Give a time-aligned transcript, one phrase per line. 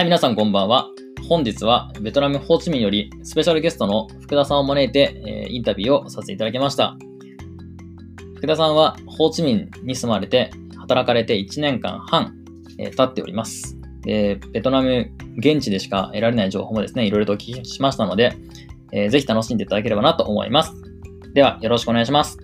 [0.00, 0.88] はい、皆さんこんばんは。
[1.28, 6.96] 本日はベトナムホーチミンよりスペシャルゲストの福田さんを招いて、えーインタビューをさせていただきました。
[8.36, 12.34] 福田さんはホーチミンに住まれて働かれて1年間半、
[12.78, 13.76] えー経っております。
[14.00, 18.32] で、ベトナム現地でしか得られない情報もですね、いろいろとお聞きしましたので、
[18.92, 20.72] えーぜひ楽しんでいただければなと思います。
[21.34, 22.38] では、よろしくお願いします。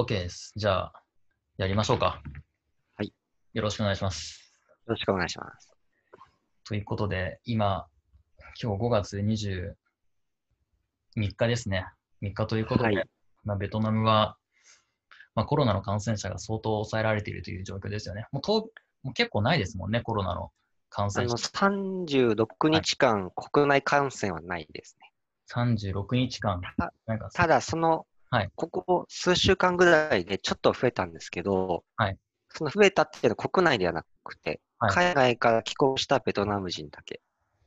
[0.00, 0.52] OK です。
[0.56, 0.92] じゃあ、
[1.58, 2.22] やりましょうか。
[2.96, 3.12] はい。
[3.52, 4.54] よろしくお願いします。
[4.86, 5.74] よろしくお願いします。
[6.64, 7.86] ということで、今、
[8.62, 9.74] 今日5月23
[11.16, 11.84] 日ですね。
[12.22, 13.10] 3日ということで、はい
[13.44, 14.38] まあ、ベトナムは、
[15.34, 18.24] まあ、コロナの感染者が相当抑えられているという状況ですよね。
[18.32, 18.70] もうと
[19.02, 20.50] もう結構ないですもんね、コロナの
[20.88, 21.36] 感あの、染者。
[21.36, 25.12] 36日間国内感染はないですね。
[25.52, 26.62] 36日間。
[26.78, 26.94] た
[27.34, 32.16] ただ、そのはい、ここ数週間ぐらいでちょっと増えたんですけど、はい
[32.52, 37.20] その増えたっていうのは国内ではなくて、はい海外から帰国したベトナム人だけ。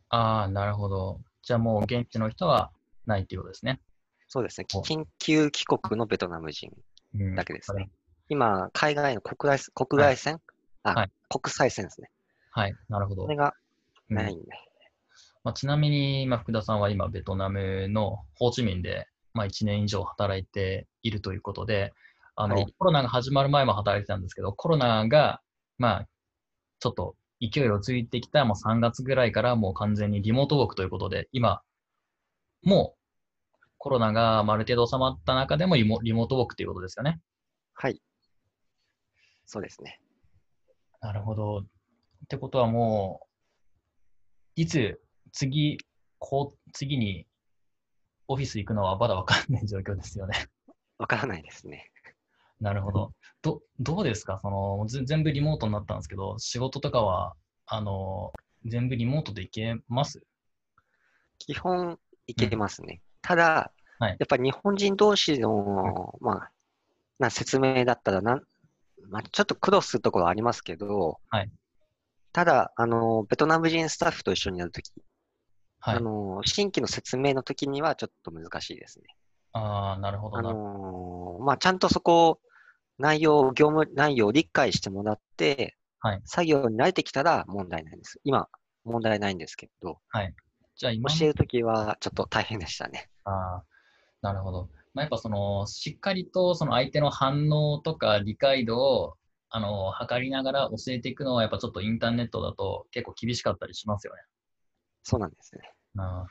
[0.09, 1.21] ああ、なるほど。
[1.41, 2.71] じゃあもう現地の人は
[3.05, 3.79] ないっていうことですね。
[4.27, 4.67] そうですね。
[4.73, 6.71] お緊急帰国のベトナム人
[7.15, 7.89] うんだけですね。
[8.29, 10.39] 今、海外の国外国外線、
[10.83, 12.09] あ、はい国際線ですね。
[12.51, 13.35] はい、なるほどそれ。
[13.35, 13.53] が
[14.09, 14.45] うんないんで。
[15.43, 21.93] まあ、ちなみに、まあ、福田さんは今、ベトナムのホーチミンで、まあ、1年以上働いているということで、
[22.35, 25.41] あのはいコロナが始まる前も働いてたんですけど、コロナが、
[25.77, 26.07] まあ、
[26.79, 31.61] ちょっと勢いをついてきたもう3月ぐらいからもう完全にリモートウォークということで、今、
[32.63, 33.03] もう
[33.77, 37.19] コロナがまあある程度収まった中でもリモリモートウォークということですよね。
[37.73, 38.01] はい。
[39.45, 39.99] そうですね。
[41.01, 41.59] なるほど。
[41.59, 41.63] っ
[42.29, 43.27] てことはも
[44.57, 45.01] う、いつ
[45.33, 45.77] 次、
[46.19, 47.27] こう、次に
[48.33, 50.47] オフィス行くのはまだわかんない状況ですよね。
[50.97, 51.91] わからないですね。
[52.59, 53.13] なるほど。
[53.43, 54.39] ど、どうですか？
[54.41, 57.33] その、ぜ全部リモートになったんですけど、仕事とかは、
[57.67, 58.33] あの、
[58.65, 60.23] 全部リモートで行けます？
[61.37, 63.01] 基本いけますね。
[63.21, 66.51] ただ、はいやっぱり日本人同士の、まあ、
[67.19, 68.41] な説明だったらなん、
[69.09, 71.49] まあ、ちょっと苦労するところはありますけど、はい
[72.33, 74.91] ただ、あの、ベトナム人スタッフと一緒にやるとき、
[75.85, 75.97] はい。
[75.97, 79.05] あの、新規の説明のときにはちょっと難しいですね。
[79.51, 80.53] ああ、なるほどあな。
[80.53, 82.39] の、まあ、ちゃんとそこ、
[82.97, 88.19] 内容、業務内容を理解してもらって、はい作業に慣れてきたら問題ないんです。
[88.23, 88.47] 今、
[88.85, 89.99] 問題ないんですけど、
[90.75, 93.09] じゃあ今の教えるときはちょっと大変でしたね。
[93.25, 93.63] ああ、
[94.21, 94.69] なるほど。
[94.93, 99.15] まあ、やっぱその、しっかりとその相手の反応とか理解度を、
[99.49, 104.21] あの、測りながら教えていくのは、やっぱちょっとインターネットだと結構厳しかったりしますよね。
[105.03, 105.61] そうなんですね。
[105.97, 106.27] ああ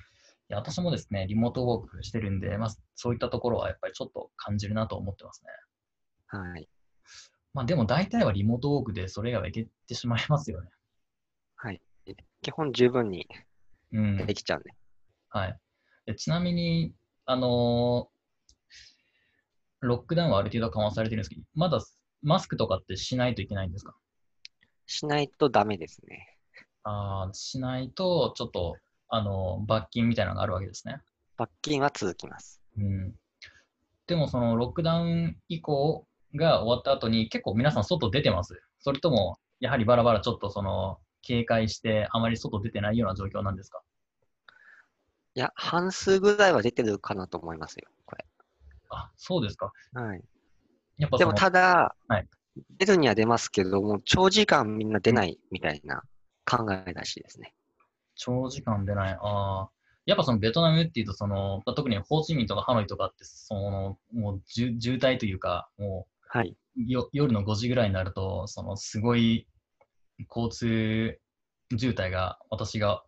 [0.48, 5.50] いや私もですね、リモートウォークしてるんで、まあ、そういったところはやっぱりちょっと感じるなと思ってますね。
[6.26, 6.68] はい。
[7.54, 10.68] まあ、でも大体はリモートウォークでそれ以外はいけてしまいますよね。
[11.56, 11.80] はい。
[12.42, 13.28] 基本十分に
[13.92, 14.26] うん。
[14.26, 14.70] できちゃうんで。
[15.30, 15.58] はい。
[16.06, 16.92] でちなみに、
[17.24, 18.12] あのー
[19.84, 21.80] ロックダウンはある程度緩和されてるんですけど、まだ
[22.22, 23.96] マスクとかってしないといけないんですか？
[24.86, 26.38] しないとダメですね。
[26.84, 28.76] ああ、しないと、ちょっと、
[29.08, 31.00] あの、罰金みたいなのがあるわけですね。
[31.36, 32.60] 罰金は続きます。
[32.76, 33.14] うん。
[34.06, 43.80] でも、その、ロックダウン以降が終わった後に、結構皆さん外出てますそれとも、やはりバラバラちょっとその、警戒して、あまり外出てないような状況なんですか？
[45.34, 48.16] いや、半数ぐらいは出てるかなと思いますよ、こ
[48.90, 49.72] あ、そうですか。
[49.94, 50.02] れ。
[50.02, 50.24] はい。
[50.98, 52.28] やっぱでも、ただ、はい
[52.78, 56.02] 出るには出ますけども、長時間みんな出ないみたいな
[56.44, 57.54] 考えらしいですね。
[58.14, 59.18] 長時間出ない。
[59.20, 59.70] ああ。
[60.04, 66.56] やっぱそのベトナムっていうと、その、まあ特にホーチミンとかハノイとかって、その、もう渋渋滞というか、もはい。
[66.76, 69.46] うよ夜の5時ぐらいになると、そのすごい
[70.28, 71.18] 交通
[71.78, 73.04] 渋滞が私が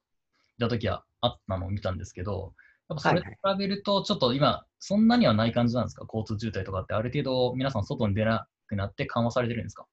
[0.58, 2.54] いた時はあったのを見たんですけど、
[2.88, 6.04] やっぱそれとはい比べると、ちょっと今、そんなにはない感じなんですか？
[6.12, 9.86] 交通渋滞とかって、ある程度皆さん外に出なくなって緩和されてるんですか？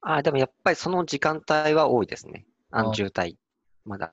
[0.00, 2.46] あ、でもやっぱりその時間帯は多いですね。
[2.70, 3.36] あのあ渋滞。
[3.84, 4.12] まだ。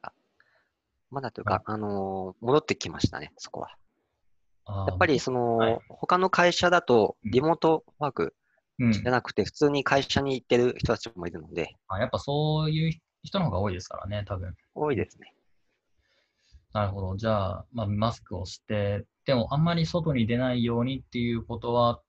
[1.12, 3.76] まだというか、あのー戻ってきましたね、そこは。
[4.88, 8.36] やっぱりその、はい他の会社だとうんリモートワーク
[8.80, 14.56] うんじゃなくて、普通に会社に行ってる人たちもいるので、あ、やっぱそういう人の方が多いですからね、多分。
[14.74, 15.34] 多いですね。
[16.74, 17.16] なるほど。
[17.16, 22.02] じゃあ、まあ、マスクをして、でもあんまり外に出ないようにっていうことは、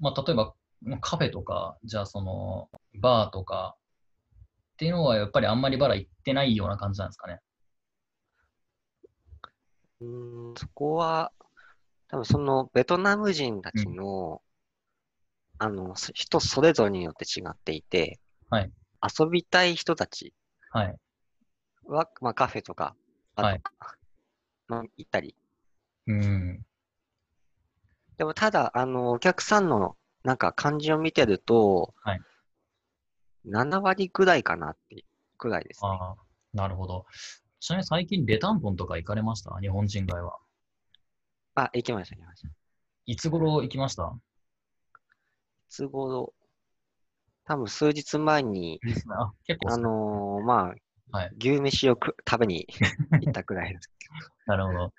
[0.00, 0.54] まあ、例えば
[0.84, 2.68] まあカフェとか、じゃあその、
[3.00, 3.76] バーとか
[4.82, 7.38] っていうのはやっぱりあんまりバラ行ってないような感じなんですかね。
[10.00, 11.30] うーん、そこは、
[12.08, 14.42] 多分そのベトナム人たちの
[15.58, 18.18] あの、そ人それぞれによって違っていて、
[18.50, 18.72] はい
[19.18, 20.32] 遊びたい人たち
[20.70, 20.96] はい。
[21.84, 22.96] は、まあ、カフェとか、
[23.36, 23.62] あとはい
[24.66, 25.36] まあ、行ったり。
[26.08, 26.66] うん。
[28.16, 32.20] でも、ただ、あの、お客さんの、なんか、感じを見てると、はい
[33.44, 35.04] 7割ぐらいかなって、
[35.38, 35.88] くらいですね。
[35.90, 36.16] ああ、
[36.52, 37.06] なるほど。
[37.60, 39.56] ちなみに最近レタントンとか行かれました？
[39.60, 40.38] 日本人街は。
[41.54, 42.48] あ、行きました、行きました。
[42.48, 42.52] い
[43.06, 44.12] いつ頃行きました？
[45.68, 46.32] つ頃、
[47.44, 48.80] 多分数日前に、
[49.18, 50.74] あ、結構あのーま
[51.12, 52.66] あ、はい牛飯をく食べに
[53.20, 53.90] 行ったくらいです。
[54.46, 54.92] なるほど。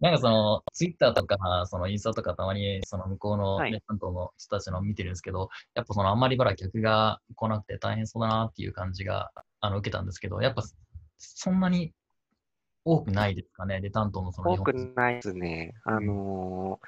[0.00, 1.36] なんかその、ツイッターとか、
[1.66, 3.72] そのインスタとかたまにその向こうのはい。
[3.72, 9.30] レタントの人たちの見てるんですけど、やっぱそのあんまりまだ客が来なくて大変そうだなっていう感じが
[9.60, 10.62] あの受けたんですけど、やっぱ
[11.18, 11.92] そんなに
[12.84, 15.74] 多くないですかね、レタントのその多くないですね。
[15.84, 16.86] あのー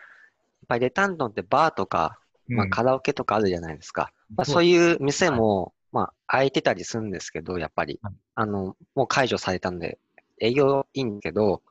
[0.62, 4.12] やっぱりレタントンってバーとか、まあ、カラオケとかあるじゃないですか。
[4.37, 7.99] まあ、そういう店も、まあ、開いてたりするんですけど、やっぱり。
[8.00, 9.99] はい、あの、もう解除されたんで、
[10.41, 11.62] 営業いいんだけど、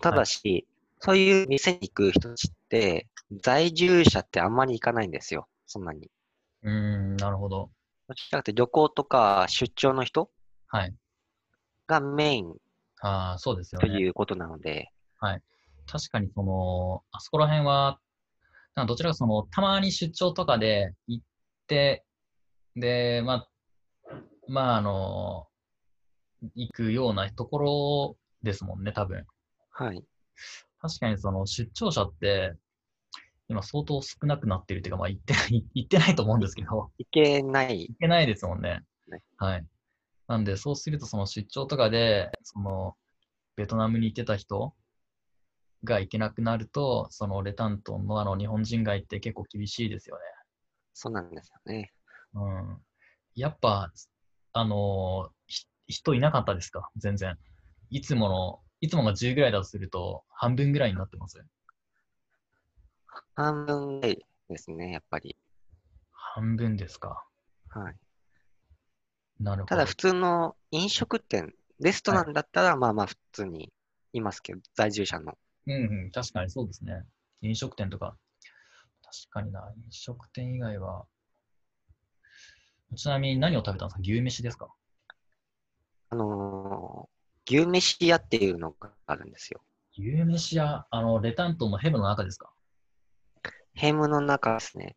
[0.00, 0.66] ただし、
[1.00, 3.06] そういう店に行く人たちって、
[3.42, 6.10] 在住者ってあんまり行かないんですよ、そんなに。
[6.62, 7.70] うーん、なるほど。
[8.08, 10.30] どちらかと旅行とか出張の人
[10.68, 10.94] はい。
[11.86, 12.54] がメイン
[13.00, 13.98] ああ、そうですよとね。
[14.00, 14.90] いうことなので、
[15.86, 18.00] 確かにその、あそこら辺は、
[18.86, 21.24] どちらかその、たまに出張とかで行っ
[21.66, 22.04] て、
[22.74, 23.48] で、まあ、
[24.48, 25.46] まあ、あの、
[26.54, 29.24] 行くようなところですもんね、多分。
[29.78, 30.02] はい。
[30.80, 32.54] 確かにその出張者って、
[33.48, 39.22] 今相当少なくなってるっていうか、まあ行ってない、 行ってないと思うんですけど、行けない行けないですもんねね。
[39.36, 39.66] はい。
[40.28, 42.96] なんで、そうするとその出張とかで、その、
[43.54, 44.74] ベトナムに行ってた人
[45.84, 50.22] が行けなくなると、そのレタントンのあの日本人街って結構厳しいですよね。
[50.94, 51.92] そうなんですよね。
[52.34, 52.82] うん。
[53.34, 53.92] やっぱ、
[54.52, 56.90] あのひ人いなかったですか？
[56.96, 57.38] 全然。
[57.90, 61.44] いつもの、いつもが10ぐらいだとすると、半分ぐらいになってます。
[63.34, 65.36] 半分ぐらいですね、やっぱり。
[66.12, 67.24] 半分ですか。
[67.70, 67.96] はい。
[69.40, 69.66] なるほど。
[69.66, 73.72] ただ普通の飲食店、レストランだったら、まあまあ普通に
[74.12, 75.36] いますけど、在住者の。
[75.66, 77.02] うんうん、確かにそうですね。
[77.40, 78.16] 飲食店とか。
[79.02, 79.72] 確かにな。
[79.76, 81.06] 飲食店以外は。
[82.94, 84.00] ちなみに何を食べたんですか？
[84.00, 84.68] 牛飯ですか？
[86.10, 86.75] あのー
[87.48, 89.60] 牛飯屋っていうのがあるんですよ。
[89.98, 92.50] 牛飯屋、あの、レタントンのヘブの中ですか？
[93.74, 94.96] ヘムの中ですね。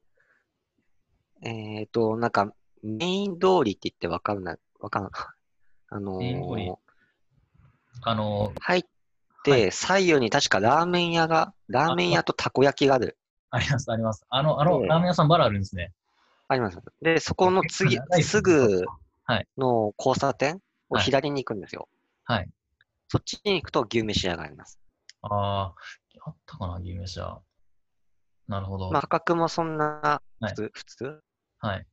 [1.41, 2.53] えっ、と、なんか、
[2.83, 5.11] メイン通りって言ってわかんない、わかんない。
[5.91, 6.75] あのー
[8.01, 8.87] あの、入っは
[9.43, 13.17] て、左右に確かラーメン屋が、ラーメン屋とたこ焼きがある。
[13.51, 14.25] あります、あります。
[14.29, 15.93] あの、あの、ええラーメン屋さんバラあるんですね。
[16.47, 16.79] あります。
[17.01, 18.85] で、そこの次すぐ
[19.25, 21.87] はいの交差点をはい左に行くんですよ。
[22.29, 22.49] はい。
[23.07, 24.79] そっちに行くと牛飯屋があります。
[25.23, 25.75] ああ、
[26.25, 27.41] あったかな、牛飯屋。
[28.47, 28.91] なるほど。
[28.91, 31.21] まあ、価格もそんな、はい普通、普通
[31.57, 31.87] はい。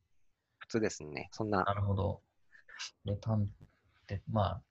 [0.59, 1.29] 普通ですね。
[1.31, 2.21] そんな、なるほど。
[3.05, 3.47] レタンっ
[4.05, 4.61] て、まあ、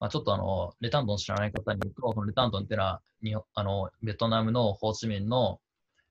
[0.00, 5.62] まあ、ちょっとあの、レタントン知らない方に言うと、そのレタントンっていうのは、にあのベトナムのホーチミンの、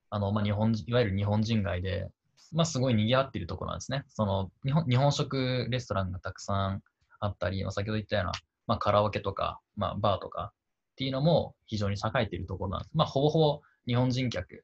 [0.10, 2.10] あの、まあ、日本人、いわゆる日本人街で、
[2.54, 4.04] まあ、すごい賑わっているところなんですね。
[4.08, 6.82] その、日本日本食レストランがたくさん
[7.20, 8.32] あったり、まあ、先ほど言ったような、
[8.68, 12.92] まあ、カラオケとか、まあ、バーとかっていうのも非常に栄えているところなんです。
[12.94, 14.64] まあ、ほぼほぼ日本人客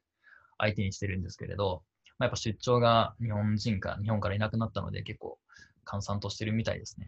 [0.58, 1.82] 相手にしてるんですけれど、
[2.18, 5.38] まあ、やっぱ出張が日本人か、日本からいなくなったので、結構
[5.84, 7.06] 閑散としてるみたいですね。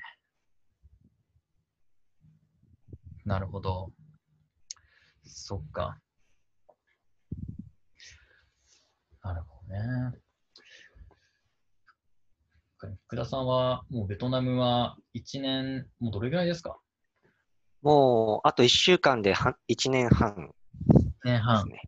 [3.25, 3.91] なるほど。
[5.25, 5.99] そっか。
[9.23, 10.19] なるほどね。
[13.07, 16.79] 福田さんは、もうベトナムは1年、もうどれぐらいですか？
[17.85, 20.51] もう、あと1週間では1年半
[20.89, 21.69] ?1 年半。
[21.69, 21.83] ね。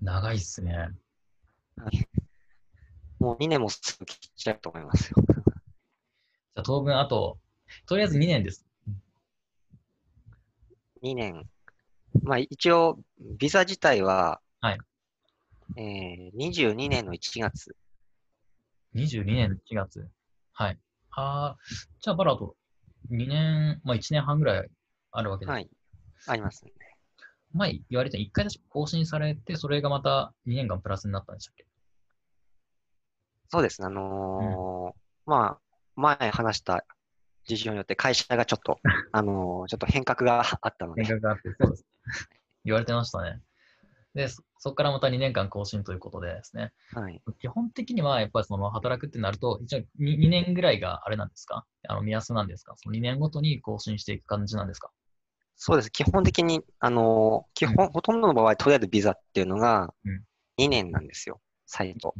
[0.00, 0.88] 長いっすね。
[3.18, 5.16] もう2年もすぐ切っちゃうと思いますよ。
[5.28, 7.38] じゃあ当分あと、
[7.84, 8.66] とりあえず2年です。
[11.02, 11.46] 2年。
[12.22, 14.78] まあ一応、ビザ自体は、はい
[15.76, 17.76] えー、22年の1月。
[18.94, 20.08] 22年1月。
[20.54, 20.78] はい。
[21.10, 21.58] ああ、
[22.00, 22.56] じゃあバラと
[23.10, 24.70] 2年、まあ1年半ぐらい
[25.12, 25.52] あるわけです。
[25.52, 25.70] はい。
[26.26, 26.72] ありますね。
[27.54, 31.66] 前言われた1回確か更新されて、それがまた2年間プラスになったんでしたっけ？
[33.48, 33.86] そうですね。
[33.86, 36.84] あのーまあ、前話した
[37.46, 38.78] 事情によって会社がちょっと、
[39.12, 41.86] あのーちょっと変革があったので、変革があって、そうです。
[42.64, 43.40] 言われてましたね。
[44.14, 46.72] で、そそこからまた2年間更新ということでですね。
[46.92, 47.22] はい。
[47.38, 51.66] 基本的にはやっぱりその働くってなると、一応 2, 2年ぐらいがあれなんですか？
[51.88, 52.74] あの目安なんですか？
[52.76, 54.90] その2年ごとに更新していく感じなんですか？
[55.60, 55.90] そうです。
[55.90, 60.22] 基本的に、あのー基本、うんほとんどの場合、とりあえずビザっていうのがうん
[60.56, 61.40] 2年なんですよ。
[61.66, 62.14] 最後。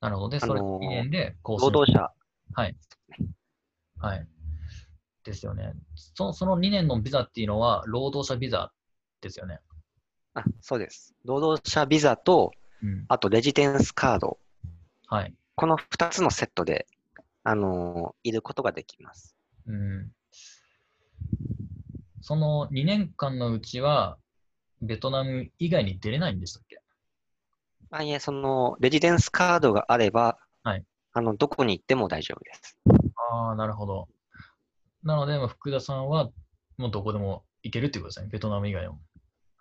[0.00, 0.28] なるほど。
[0.30, 1.36] で、あそれのー2年で。
[1.44, 2.10] 労働者。
[2.54, 2.76] はい。
[3.98, 4.26] はい。
[5.22, 5.72] ですよね。
[5.94, 8.72] そその2年のビザっていうのは、労働者ビザ
[9.20, 9.60] ですよね。
[10.34, 11.14] あ、そうです。
[11.24, 12.52] 労働者ビザと、
[12.82, 13.04] うん。
[13.08, 14.38] あとレジデンスカード。
[15.08, 15.34] はい。
[15.56, 16.86] この2つのセットで、
[17.42, 19.36] あのーいることができます。
[19.66, 20.10] うん。
[22.24, 24.16] その2年間のうちは、
[24.80, 26.80] ベトナム以外に出れないんでしたっけ？
[27.90, 32.78] あいえ、その、レジデンスカードがあれば、はいあの、どこに行っても大丈夫です。
[33.30, 34.08] ああ、なるほど。
[35.02, 36.30] なので、まあ福田さんは
[36.78, 38.28] もうどこでも行けるってことですね。
[38.32, 39.02] ベトナム以外も。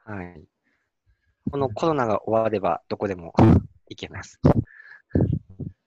[0.05, 0.41] はい。
[1.51, 3.33] このコロナが終われば、どこでも
[3.91, 4.39] 行けます。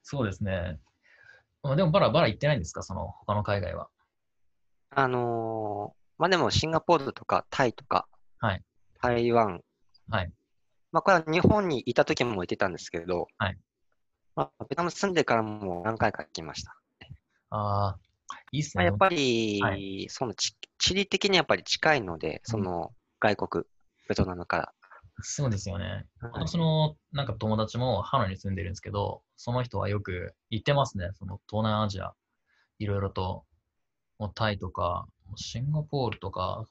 [0.03, 0.79] そうですね。
[1.63, 2.83] まあ、でも、バラバラ行ってないんですか？
[2.83, 3.89] その他の海外は。
[4.91, 8.09] あのーまあ、でも、シンガポールとか、タイとか、
[8.39, 8.63] はい
[9.03, 9.61] 台湾、
[10.09, 10.33] はい。
[10.91, 13.59] まあ、これは日本にいた時も行ってたんですけど、はい
[14.35, 16.77] まあ、ベトナム住んでからも何回か行きました。
[17.51, 17.99] ああ、
[18.53, 18.91] いいっすまあ、ね。
[18.91, 19.77] やっぱり、は
[20.09, 23.65] その地地理的にやっぱり近いので、その外国、
[24.09, 24.73] ベトナムか
[25.23, 26.07] そうですよね。
[26.21, 31.09] 私のなんか友達もハノイに住んでるんですけど、その人はよく行ってますね。
[31.15, 32.13] その東南アジア、
[32.79, 33.45] いろいろと、
[34.19, 35.07] もうタイとか、
[35.37, 36.65] シンガポールとか、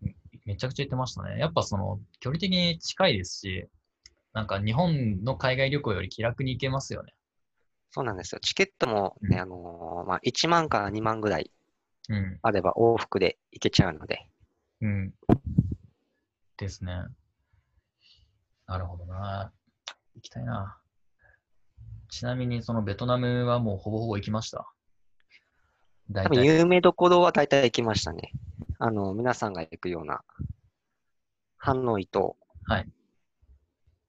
[0.00, 0.14] め
[0.46, 1.38] めちゃくちゃ行ってましたね。
[1.38, 3.68] やっぱその距離的に近いですし、
[4.32, 7.12] なんか日本の海外旅行より気楽に行けますよね。
[7.90, 8.40] そうなんですよ。
[8.40, 11.50] チケットもね、うんあのーまあ、1万から2万ぐらい
[12.08, 12.38] うん。
[12.42, 14.26] あれば往復で行けちゃうので、
[14.80, 15.12] うん。
[16.56, 16.92] ですね。
[18.66, 19.52] なるほどな。
[20.14, 20.78] 行きたいな。
[22.08, 24.66] ちなみに、そのベトナムはもうほぼほぼ行きました？
[26.10, 26.28] 大体。
[26.28, 28.32] 多分有名どころは大体行きましたね。
[28.78, 30.22] あの、皆さんが行くような、
[31.56, 32.88] ハノイと、はい。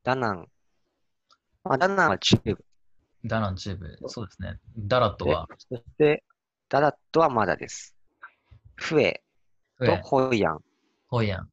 [0.04, 0.48] ダナン、
[1.64, 2.58] まあ、ダナンは中部
[3.24, 4.00] ダナン中部。
[4.08, 4.60] そうですね。
[4.78, 6.24] ダラットでは、、そして、
[6.70, 7.96] ダラットはまだです。
[8.76, 9.22] フエ
[9.78, 10.60] と上、ホイアン。
[11.08, 11.50] ホイアン。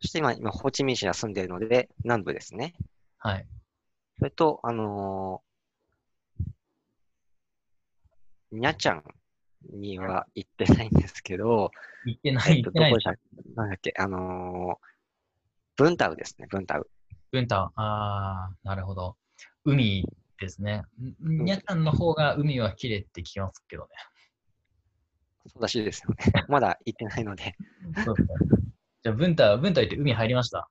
[0.00, 2.74] そして今、今、ホーチミン市に住んでいるので、南部ですね。
[3.18, 3.46] はい。
[4.18, 9.02] それと、あのーニャチャン
[9.80, 11.70] には行ってないんですけど、
[12.04, 13.00] 行ってない、えっと、行ってないどこで。
[13.00, 13.54] したっけ？
[13.54, 14.90] なんだっけ、あのー
[15.76, 16.90] ブンタウですね、ブンタウ。
[17.32, 17.72] ブンタウ。
[17.76, 19.16] あー、なるほど。
[19.64, 20.04] 海
[20.38, 20.82] ですね。
[21.26, 23.88] んニャタンの方が海は綺麗って聞きますけどね。
[25.46, 26.16] そうらしいですよね。
[26.48, 27.56] まだ行ってないので。
[28.04, 28.34] そうですね。
[29.02, 30.68] じゃあ、ブンタウ、ブンタウ行って海入りました？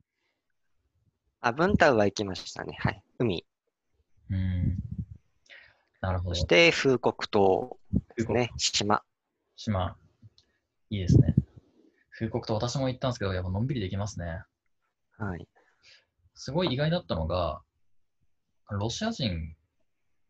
[1.42, 2.76] あ、ブンタウは行きましたね。
[2.80, 3.02] はい。
[3.18, 3.44] 海。
[4.30, 4.78] うん。
[6.02, 6.36] なるほど。
[6.36, 7.78] そして、風国島
[8.16, 8.52] です風ね。
[8.58, 9.04] 島。
[9.56, 9.98] 島、
[10.90, 11.36] いいですね。
[12.12, 14.44] 風国と私も行ったんですけど、やっぱのんびりできますね。
[15.18, 15.48] はい。
[16.36, 17.62] すごい意外だったのが、
[18.70, 19.56] ロシア人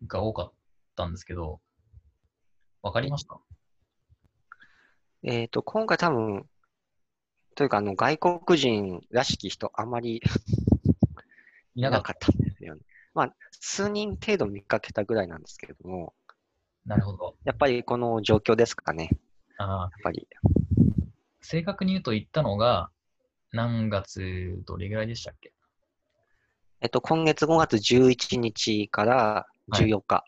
[0.08, 0.54] が多かっ
[0.96, 1.62] たんですけど、
[2.82, 3.40] わかりました？
[5.22, 6.50] えっと、今回多分、
[7.56, 10.22] というか、あの、外国人らしき人、あまり
[11.76, 12.28] いなかった。
[13.20, 16.14] まあ、数人程度見かけたぐらいなんですけれども、
[16.86, 17.36] なるほど。
[17.44, 19.10] やっぱりこの状況ですかね。
[19.58, 20.26] あーやっぱり。
[21.42, 22.90] 正確に言うと行ったのが、
[23.52, 25.52] 何月どれぐらいでしたっけ？
[26.80, 30.24] えっと、今月5月11日から14日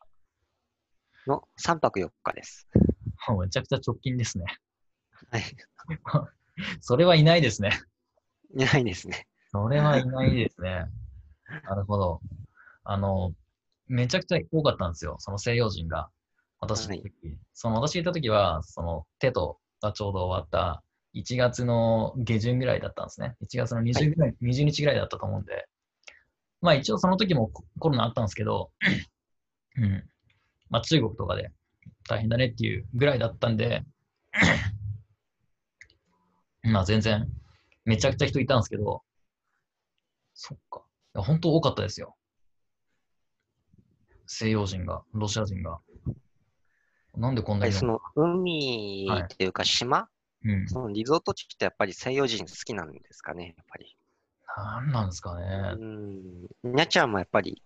[1.26, 2.68] の3泊4日です。
[3.30, 4.44] も うめちゃくちゃ直近ですね。
[5.32, 5.44] はい。
[6.82, 7.72] それはいないですね。
[8.54, 9.30] いないですね。
[9.50, 10.88] それはいないですね。
[11.64, 12.22] なるほど。
[12.84, 13.34] あの、
[13.88, 15.16] めちゃくちゃ多かったんですよ。
[15.20, 16.10] その西洋人が。
[16.60, 17.12] 私の時、
[17.54, 20.84] その私がいた時は、そのテトがちょうど終わった
[21.16, 23.36] 1月の下旬ぐらいだったんですね。
[23.44, 25.66] 1月の20ぐらい、20日ぐらいだったと思うんで。
[26.62, 28.72] まあ一応その時もココロナあったんですけど、
[29.78, 30.04] うん。
[30.70, 31.52] まあ中国とかで
[32.08, 33.84] 大変だねっていうぐらいだったんで、
[36.62, 37.28] まあ全然
[37.86, 39.02] めちゃくちゃ人いたんですけど、
[40.34, 40.84] そっか。
[41.16, 42.16] 本当多かったですよ。
[44.34, 45.82] 西洋人が、ロシア人が。
[47.18, 50.08] なんでこんなにその海っていうか島、
[50.46, 50.70] うん。
[50.70, 53.98] そのリゾート地ってやっぱり西洋人好きなんですかね、やっぱり。
[54.56, 55.76] なんなんですかね。
[55.78, 56.74] うん。
[56.74, 57.62] にゃちゃんもやっぱり、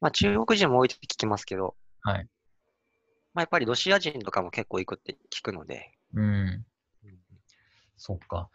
[0.00, 2.28] まあ中国人も多いって聞きますけど、はい。
[3.34, 6.24] まあやっぱりロシア人とかも結構行くって聞くので、うん。
[6.24, 6.64] うん
[7.98, 8.48] そっか。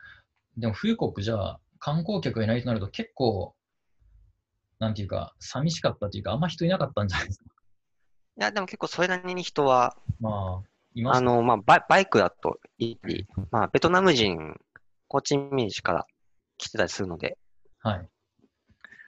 [0.58, 3.55] でも、風国じゃあ、観光客がいないとなると結構、
[4.79, 7.45] なんていうか、寂しかったというか、あんま人いなかったんじゃないですか。
[8.38, 11.13] いや、でも結構それなりに人は、まあ、いま。
[11.13, 14.57] あの、まあバイ、バイクだといいり、まあ、ベトナム人、
[15.09, 16.07] ホーチミン市から
[16.57, 17.38] 来てたりするので、
[17.79, 18.09] はい。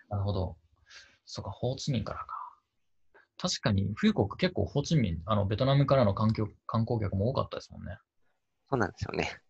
[0.10, 0.58] なるほど。
[1.25, 2.36] そうか、ホーチミンからか。
[3.38, 7.98] 確かに、風国結構ホーチミン、あの、ベトナムからの観光観光客も多かったですもんね。
[8.70, 9.42] そうなんですよね。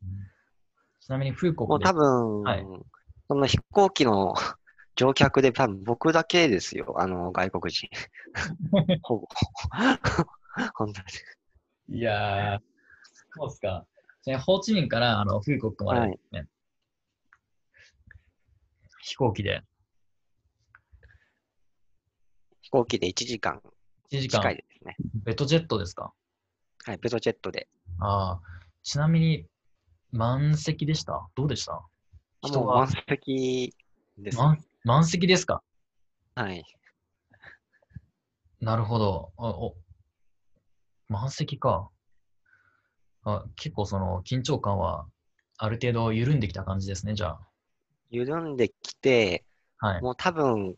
[1.00, 2.66] ちなみに、風国でもう多、分、はい
[3.28, 4.36] その飛行機の
[4.96, 7.88] 乗客で多分僕だけですよ、あの外国人。
[9.04, 9.28] ほぼ。
[10.76, 11.02] 本当
[11.88, 11.98] に。
[12.00, 12.60] いやー、
[13.36, 13.86] そうっすか。
[14.46, 16.48] ホーチミンからあの風国まで、ね
[19.04, 19.64] 飛行機で
[22.62, 23.60] 飛行機で1時間
[24.12, 24.96] 1時間近い、ですね。
[25.26, 26.14] ベトジェットですか？
[26.86, 27.68] はい、ベトジェットで。
[28.00, 28.42] ああ、
[28.84, 29.48] ちなみに
[30.12, 31.28] 満席でした？
[31.36, 31.82] どうでした？
[32.44, 33.74] 人もうが満席
[34.20, 34.38] です。
[34.38, 35.62] 満満席ですか？
[36.36, 36.64] はい。
[38.60, 39.32] なるほど。
[39.38, 39.76] あお
[41.10, 41.90] 満席か。
[43.24, 45.06] あ結構その緊張感は
[45.58, 47.38] ある程度緩んできた感じですね、じゃ
[48.10, 49.46] 緩んできて、
[49.80, 49.88] あ。
[49.88, 50.02] はい。
[50.02, 50.76] もう多分、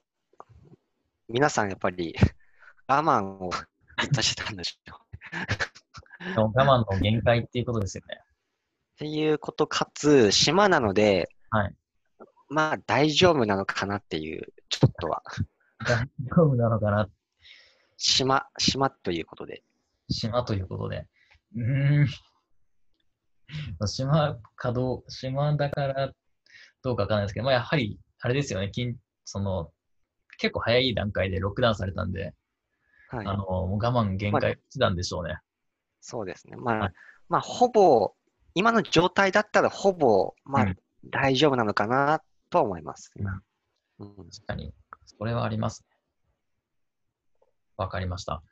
[1.30, 2.14] 皆さんやっぱり
[2.88, 6.42] 我慢をずっとしてたんでしょう。
[6.42, 8.20] 我慢の限界っていうことですよね。
[8.22, 11.76] っていうことかつ、島なので、はい
[12.54, 15.24] まあ大丈夫なのかなっていう、ちょっとは。
[15.86, 17.10] 大丈夫なのかな
[17.98, 19.64] 島、島ということで。
[20.10, 21.08] 島ということで。
[21.56, 22.08] うーん。
[23.88, 26.12] 島かどう、島だから
[26.84, 28.96] どうかわかんないですけど、まあ、やはり、あれですよね、近
[29.26, 29.72] その、
[30.38, 32.34] 結構早い段階でロックダウンされたんで、
[33.10, 33.28] はい。
[33.28, 35.40] あの、もう我慢限界したんでしょうね。
[36.02, 36.56] そうですね。
[36.56, 36.94] まあ、はい
[37.30, 38.14] まあ、ほぼ、
[38.54, 42.22] 今の状態だったらほぼ、まあ、うん大丈夫なのかな
[42.54, 43.12] とは思います。
[43.16, 43.42] 今
[43.98, 44.72] うん確かに、
[45.06, 45.98] それはありますね。
[47.78, 48.44] わかりました。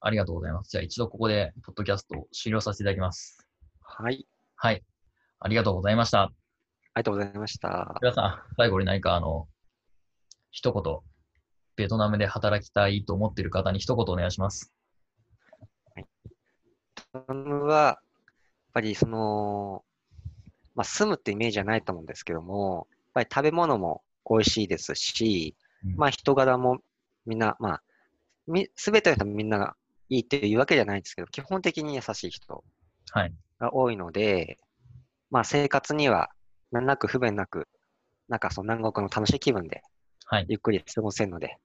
[0.00, 0.70] ありがとうございます。
[0.70, 3.44] じゃあ一度ここで、ポッドキャストを終了させていただきます。
[3.80, 4.28] はい。
[4.54, 4.84] はい。
[5.40, 6.22] ありがとうございました。
[6.22, 6.34] あり
[6.94, 7.98] がとうございました。
[8.00, 9.48] 皆さん、最後に何かあの、
[10.52, 10.98] 一言、
[11.74, 14.72] ベトナムで働きたいと思っている方に一言お願いします。
[15.96, 16.06] ベ
[17.12, 17.98] トナムは、やっ
[18.72, 19.84] ぱりその、
[20.76, 26.78] まあ、住むってイメージじゃないと思うんですけども、ぱり食べ物も美味しいですし、うんまあ人柄も
[27.26, 27.82] みんな、まあ、
[28.46, 29.74] み、すべての人みんなが
[30.08, 32.64] いいっていうわけじゃないんですけど、基本的に優しい人
[33.12, 33.32] はい。
[33.58, 34.58] が多いので、
[35.30, 36.30] まあ生活には
[36.72, 37.68] 何なく不便なく、
[38.28, 39.82] なんかその南国の楽しい気分で
[40.26, 40.46] はい。
[40.48, 41.56] ゆっくり過ごせるので、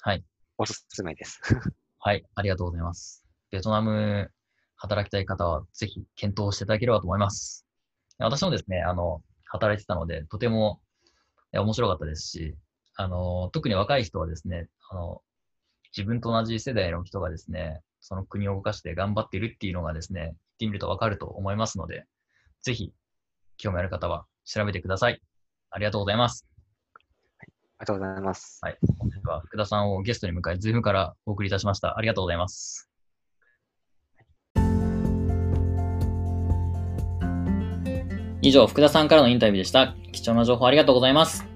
[0.00, 0.24] はい。
[0.56, 1.40] おすすめです。
[1.98, 2.24] はい。
[2.34, 3.24] ありがとうございます。
[3.50, 4.30] ベトナム
[4.76, 7.66] 働きたい方はぜひ検討していただければと思います。
[8.18, 10.83] 私もですね、あの、働いてたので、とてもえ
[11.58, 12.56] 面白かったですし、
[12.96, 15.22] あの、特に若い人はですね、あの、
[15.96, 22.06] 自分と同じ世代の人がですね、その国を動かして頑張っているっていうのがですね、言ってみるとわかると思いますので、
[22.62, 22.92] ぜひ、
[23.56, 25.20] 興味ある方は調べてください。
[25.70, 26.46] ありがとうございます。
[27.40, 28.58] ありがとうございます。
[28.62, 28.78] はい。
[28.98, 31.98] 本日は福田さんをゲストに迎え、ズームからお送りいたしました。
[31.98, 32.93] ありがとうございます。
[38.46, 39.94] 以上、福田さんからのインタビューでした。
[40.12, 41.53] 貴重な情報ありがとうございます。